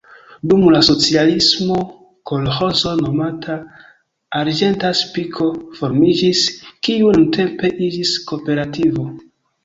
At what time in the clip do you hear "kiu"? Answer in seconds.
6.87-7.11